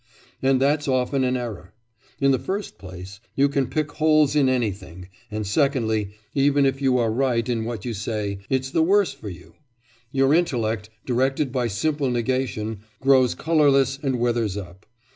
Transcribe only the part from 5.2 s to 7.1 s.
and secondly, even if you